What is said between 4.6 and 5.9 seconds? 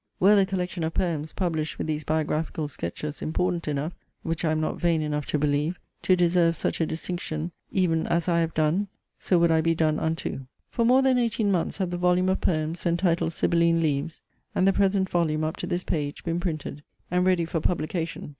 vain enough to believe,)